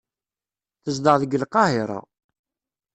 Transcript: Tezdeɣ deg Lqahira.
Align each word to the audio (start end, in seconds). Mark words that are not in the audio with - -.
Tezdeɣ 0.83 1.15
deg 1.21 1.31
Lqahira. 1.41 1.99